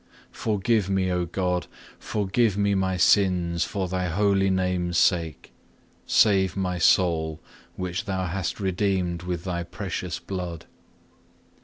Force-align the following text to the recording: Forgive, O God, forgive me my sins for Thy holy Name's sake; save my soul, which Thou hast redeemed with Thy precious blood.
Forgive, 0.31 0.89
O 0.89 1.27
God, 1.27 1.67
forgive 1.99 2.57
me 2.57 2.73
my 2.73 2.97
sins 2.97 3.65
for 3.65 3.87
Thy 3.87 4.07
holy 4.07 4.49
Name's 4.49 4.97
sake; 4.97 5.51
save 6.07 6.57
my 6.57 6.79
soul, 6.79 7.39
which 7.75 8.05
Thou 8.05 8.25
hast 8.25 8.59
redeemed 8.59 9.21
with 9.21 9.43
Thy 9.43 9.61
precious 9.61 10.17
blood. 10.17 10.65